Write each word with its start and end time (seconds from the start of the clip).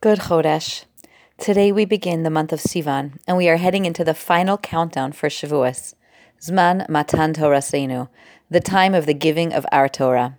Good 0.00 0.20
Chodesh. 0.20 0.84
Today 1.38 1.72
we 1.72 1.84
begin 1.84 2.22
the 2.22 2.30
month 2.30 2.52
of 2.52 2.60
Sivan, 2.60 3.18
and 3.26 3.36
we 3.36 3.48
are 3.48 3.56
heading 3.56 3.84
into 3.84 4.04
the 4.04 4.14
final 4.14 4.56
countdown 4.56 5.10
for 5.10 5.28
Shavuos, 5.28 5.94
Zman 6.40 6.88
Matan 6.88 7.34
Torah 7.34 8.08
the 8.48 8.60
time 8.60 8.94
of 8.94 9.06
the 9.06 9.12
giving 9.12 9.52
of 9.52 9.66
our 9.72 9.88
Torah. 9.88 10.38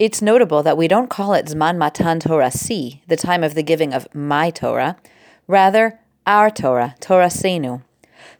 It's 0.00 0.20
notable 0.20 0.64
that 0.64 0.76
we 0.76 0.88
don't 0.88 1.08
call 1.08 1.32
it 1.32 1.46
Zman 1.46 1.78
Matan 1.78 2.18
Torasi, 2.18 3.02
the 3.06 3.16
time 3.16 3.44
of 3.44 3.54
the 3.54 3.62
giving 3.62 3.94
of 3.94 4.12
my 4.12 4.50
Torah, 4.50 4.96
rather 5.46 6.00
our 6.26 6.50
Torah, 6.50 6.96
Toraseinu. 7.00 7.84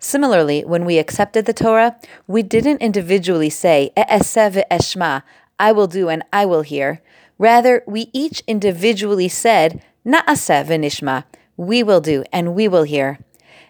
Similarly, 0.00 0.64
when 0.64 0.84
we 0.84 0.98
accepted 0.98 1.46
the 1.46 1.52
Torah, 1.52 1.96
we 2.26 2.42
didn't 2.42 2.82
individually 2.82 3.48
say 3.48 3.92
E'eseh 3.96 4.64
eshma, 4.72 5.22
I 5.60 5.70
will 5.70 5.86
do 5.86 6.08
and 6.08 6.24
I 6.32 6.46
will 6.46 6.62
hear. 6.62 7.00
Rather, 7.38 7.84
we 7.86 8.10
each 8.12 8.42
individually 8.48 9.28
said 9.28 9.80
Na'aseh 10.04 10.66
v'nishma, 10.66 11.22
we 11.56 11.84
will 11.84 12.00
do 12.00 12.24
and 12.32 12.56
we 12.56 12.66
will 12.66 12.82
hear. 12.82 13.20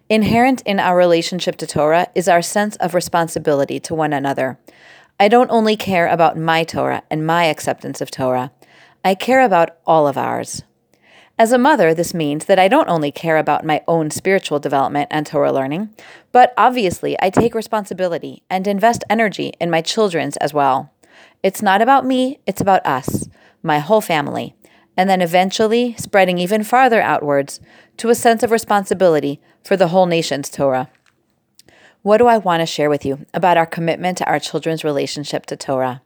Inherent 0.08 0.62
in 0.62 0.80
our 0.80 0.96
relationship 0.96 1.56
to 1.56 1.66
Torah 1.66 2.06
is 2.14 2.26
our 2.26 2.40
sense 2.40 2.74
of 2.76 2.94
responsibility 2.94 3.78
to 3.80 3.94
one 3.94 4.14
another. 4.14 4.58
I 5.20 5.28
don't 5.28 5.50
only 5.50 5.76
care 5.76 6.08
about 6.08 6.38
my 6.38 6.64
Torah 6.64 7.02
and 7.10 7.26
my 7.26 7.44
acceptance 7.44 8.00
of 8.00 8.10
Torah, 8.10 8.50
I 9.04 9.14
care 9.14 9.42
about 9.42 9.76
all 9.86 10.08
of 10.08 10.16
ours. 10.16 10.62
As 11.38 11.52
a 11.52 11.58
mother, 11.58 11.92
this 11.92 12.14
means 12.14 12.46
that 12.46 12.58
I 12.58 12.66
don't 12.66 12.88
only 12.88 13.12
care 13.12 13.36
about 13.36 13.66
my 13.66 13.82
own 13.86 14.10
spiritual 14.10 14.58
development 14.58 15.08
and 15.10 15.26
Torah 15.26 15.52
learning, 15.52 15.90
but 16.30 16.54
obviously 16.56 17.14
I 17.20 17.28
take 17.28 17.54
responsibility 17.54 18.42
and 18.48 18.66
invest 18.66 19.04
energy 19.10 19.52
in 19.60 19.70
my 19.70 19.82
children's 19.82 20.38
as 20.38 20.54
well. 20.54 20.94
It's 21.42 21.60
not 21.60 21.82
about 21.82 22.06
me, 22.06 22.38
it's 22.46 22.62
about 22.62 22.86
us, 22.86 23.28
my 23.62 23.80
whole 23.80 24.00
family 24.00 24.54
and 24.96 25.08
then 25.08 25.22
eventually 25.22 25.94
spreading 25.98 26.38
even 26.38 26.62
farther 26.64 27.00
outwards 27.00 27.60
to 27.96 28.10
a 28.10 28.14
sense 28.14 28.42
of 28.42 28.50
responsibility 28.50 29.40
for 29.62 29.76
the 29.76 29.88
whole 29.88 30.06
nation's 30.06 30.50
Torah. 30.50 30.90
What 32.02 32.18
do 32.18 32.26
I 32.26 32.38
want 32.38 32.60
to 32.60 32.66
share 32.66 32.90
with 32.90 33.04
you 33.06 33.24
about 33.32 33.56
our 33.56 33.66
commitment 33.66 34.18
to 34.18 34.26
our 34.26 34.40
children's 34.40 34.84
relationship 34.84 35.46
to 35.46 35.56
Torah? 35.56 36.02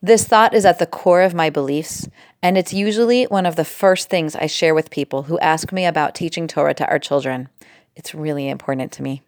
This 0.00 0.24
thought 0.24 0.54
is 0.54 0.64
at 0.64 0.78
the 0.78 0.86
core 0.86 1.22
of 1.22 1.34
my 1.34 1.50
beliefs, 1.50 2.08
and 2.40 2.56
it's 2.56 2.72
usually 2.72 3.24
one 3.24 3.46
of 3.46 3.56
the 3.56 3.64
first 3.64 4.08
things 4.08 4.36
I 4.36 4.46
share 4.46 4.74
with 4.74 4.90
people 4.90 5.24
who 5.24 5.40
ask 5.40 5.72
me 5.72 5.84
about 5.86 6.14
teaching 6.14 6.46
Torah 6.46 6.74
to 6.74 6.86
our 6.88 7.00
children. 7.00 7.48
It's 7.96 8.14
really 8.14 8.48
important 8.48 8.92
to 8.92 9.02
me. 9.02 9.22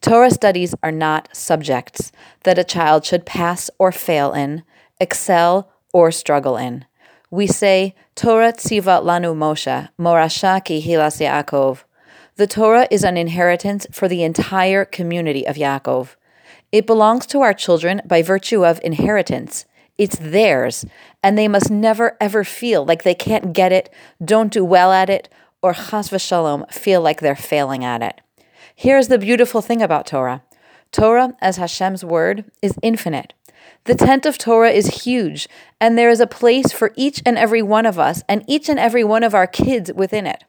Torah 0.00 0.32
studies 0.32 0.74
are 0.82 0.90
not 0.92 1.28
subjects 1.32 2.10
that 2.42 2.58
a 2.58 2.64
child 2.64 3.04
should 3.04 3.24
pass 3.24 3.70
or 3.78 3.92
fail 3.92 4.32
in, 4.32 4.64
excel 5.00 5.70
or 5.92 6.10
struggle 6.10 6.56
in. 6.56 6.84
We 7.30 7.46
say, 7.46 7.94
Torah 8.14 8.54
tziva 8.54 9.02
lanu 9.02 9.36
Moshe, 9.36 9.90
morasha 10.00 10.64
kehillas 10.64 11.20
Yaakov. 11.20 11.84
The 12.36 12.46
Torah 12.46 12.88
is 12.90 13.04
an 13.04 13.18
inheritance 13.18 13.86
for 13.92 14.08
the 14.08 14.22
entire 14.22 14.86
community 14.86 15.46
of 15.46 15.56
Yaakov. 15.56 16.16
It 16.72 16.86
belongs 16.86 17.26
to 17.26 17.42
our 17.42 17.52
children 17.52 18.00
by 18.06 18.22
virtue 18.22 18.64
of 18.64 18.80
inheritance. 18.82 19.66
It's 19.98 20.16
theirs, 20.16 20.86
and 21.22 21.36
they 21.36 21.48
must 21.48 21.70
never 21.70 22.16
ever 22.18 22.44
feel 22.44 22.86
like 22.86 23.02
they 23.02 23.14
can't 23.14 23.52
get 23.52 23.72
it, 23.72 23.92
don't 24.24 24.50
do 24.50 24.64
well 24.64 24.90
at 24.90 25.10
it, 25.10 25.28
or 25.60 25.74
chas 25.74 26.08
v'shalom 26.08 26.72
feel 26.72 27.02
like 27.02 27.20
they're 27.20 27.36
failing 27.36 27.84
at 27.84 28.02
it. 28.02 28.22
Here's 28.74 29.08
the 29.08 29.18
beautiful 29.18 29.60
thing 29.60 29.82
about 29.82 30.06
Torah 30.06 30.42
Torah, 30.92 31.36
as 31.42 31.58
Hashem's 31.58 32.06
word, 32.06 32.46
is 32.62 32.78
infinite. 32.82 33.34
The 33.84 33.94
tent 33.94 34.26
of 34.26 34.36
Torah 34.36 34.70
is 34.70 35.04
huge, 35.04 35.48
and 35.80 35.96
there 35.96 36.10
is 36.10 36.20
a 36.20 36.26
place 36.26 36.72
for 36.72 36.92
each 36.94 37.22
and 37.24 37.38
every 37.38 37.62
one 37.62 37.86
of 37.86 37.98
us 37.98 38.22
and 38.28 38.44
each 38.46 38.68
and 38.68 38.78
every 38.78 39.02
one 39.02 39.22
of 39.22 39.34
our 39.34 39.46
kids 39.46 39.90
within 39.92 40.26
it. 40.26 40.44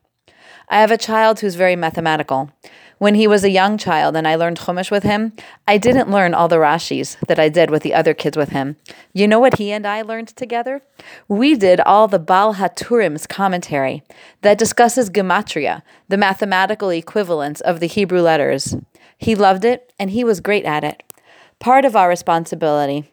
I 0.67 0.81
have 0.81 0.91
a 0.91 0.97
child 0.97 1.39
who's 1.39 1.55
very 1.55 1.75
mathematical. 1.75 2.51
When 2.99 3.15
he 3.15 3.27
was 3.27 3.45
a 3.45 3.49
young 3.49 3.77
child 3.77 4.17
and 4.17 4.27
I 4.27 4.35
learned 4.35 4.59
Chumash 4.59 4.91
with 4.91 5.03
him, 5.03 5.31
I 5.65 5.77
didn't 5.77 6.11
learn 6.11 6.33
all 6.33 6.49
the 6.49 6.57
Rashis 6.57 7.15
that 7.27 7.39
I 7.39 7.47
did 7.47 7.71
with 7.71 7.81
the 7.81 7.93
other 7.93 8.13
kids 8.13 8.35
with 8.35 8.49
him. 8.49 8.75
You 9.13 9.25
know 9.25 9.39
what 9.39 9.57
he 9.57 9.71
and 9.71 9.87
I 9.87 10.01
learned 10.01 10.27
together? 10.27 10.81
We 11.29 11.55
did 11.55 11.79
all 11.79 12.09
the 12.09 12.19
Baal 12.19 12.55
HaTurim's 12.55 13.25
commentary 13.25 14.03
that 14.41 14.57
discusses 14.57 15.09
gematria, 15.09 15.81
the 16.09 16.17
mathematical 16.17 16.89
equivalence 16.89 17.61
of 17.61 17.79
the 17.79 17.87
Hebrew 17.87 18.21
letters. 18.21 18.75
He 19.17 19.33
loved 19.33 19.63
it 19.63 19.93
and 19.97 20.11
he 20.11 20.25
was 20.25 20.41
great 20.41 20.65
at 20.65 20.83
it. 20.83 21.01
Part 21.59 21.85
of 21.85 21.95
our 21.95 22.09
responsibility 22.09 23.11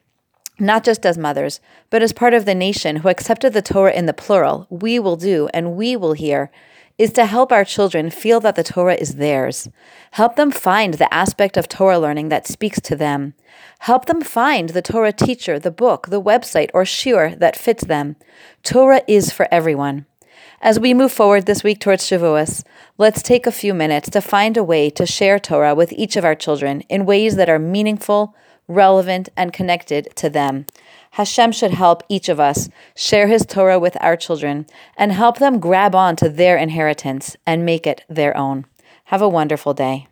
not 0.58 0.84
just 0.84 1.04
as 1.04 1.18
mothers, 1.18 1.60
but 1.90 2.02
as 2.02 2.12
part 2.12 2.34
of 2.34 2.44
the 2.44 2.54
nation 2.54 2.96
who 2.96 3.08
accepted 3.08 3.52
the 3.52 3.62
Torah 3.62 3.92
in 3.92 4.06
the 4.06 4.12
plural, 4.12 4.66
we 4.70 4.98
will 4.98 5.16
do 5.16 5.48
and 5.52 5.76
we 5.76 5.96
will 5.96 6.14
hear, 6.14 6.50
is 6.98 7.12
to 7.12 7.26
help 7.26 7.52
our 7.52 7.64
children 7.64 8.10
feel 8.10 8.40
that 8.40 8.56
the 8.56 8.64
Torah 8.64 8.94
is 8.94 9.16
theirs. 9.16 9.68
Help 10.12 10.36
them 10.36 10.50
find 10.50 10.94
the 10.94 11.12
aspect 11.12 11.56
of 11.56 11.68
Torah 11.68 11.98
learning 11.98 12.30
that 12.30 12.46
speaks 12.46 12.80
to 12.80 12.96
them. 12.96 13.34
Help 13.80 14.06
them 14.06 14.22
find 14.22 14.70
the 14.70 14.82
Torah 14.82 15.12
teacher, 15.12 15.58
the 15.58 15.70
book, 15.70 16.08
the 16.08 16.22
website, 16.22 16.70
or 16.72 16.84
shiur 16.84 17.38
that 17.38 17.56
fits 17.56 17.84
them. 17.84 18.16
Torah 18.62 19.02
is 19.06 19.30
for 19.30 19.46
everyone. 19.52 20.06
As 20.62 20.80
we 20.80 20.94
move 20.94 21.12
forward 21.12 21.44
this 21.44 21.62
week 21.62 21.80
towards 21.80 22.04
Shavuos, 22.04 22.64
let's 22.96 23.22
take 23.22 23.46
a 23.46 23.52
few 23.52 23.74
minutes 23.74 24.08
to 24.10 24.22
find 24.22 24.56
a 24.56 24.64
way 24.64 24.88
to 24.90 25.04
share 25.04 25.38
Torah 25.38 25.74
with 25.74 25.92
each 25.92 26.16
of 26.16 26.24
our 26.24 26.34
children 26.34 26.80
in 26.88 27.04
ways 27.04 27.36
that 27.36 27.50
are 27.50 27.58
meaningful, 27.58 28.34
relevant, 28.68 29.28
and 29.36 29.52
connected 29.52 30.14
to 30.16 30.28
them. 30.28 30.66
Hashem 31.12 31.52
should 31.52 31.70
help 31.70 32.02
each 32.10 32.28
of 32.28 32.38
us 32.38 32.68
share 32.94 33.26
his 33.26 33.46
Torah 33.46 33.78
with 33.78 33.96
our 34.02 34.16
children 34.16 34.66
and 34.98 35.12
help 35.12 35.38
them 35.38 35.58
grab 35.58 35.94
on 35.94 36.14
to 36.16 36.28
their 36.28 36.58
inheritance 36.58 37.36
and 37.46 37.64
make 37.64 37.86
it 37.86 38.04
their 38.06 38.36
own. 38.36 38.66
Have 39.04 39.22
a 39.22 39.28
wonderful 39.28 39.72
day. 39.72 40.04